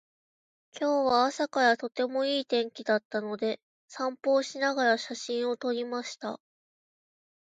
[0.79, 6.39] 今日は朝からとてもいい天気だったので、散歩をしながら写真を撮りました。